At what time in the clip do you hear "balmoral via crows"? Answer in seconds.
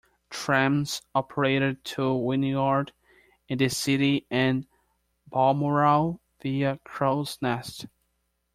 5.29-7.37